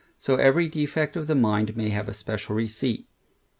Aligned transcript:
So 0.17 0.37
every 0.37 0.67
defect 0.67 1.15
of 1.15 1.27
the 1.27 1.35
mind, 1.35 1.77
may 1.77 1.89
have 1.89 2.09
a 2.09 2.13
special 2.15 2.55
receipt. 2.55 3.05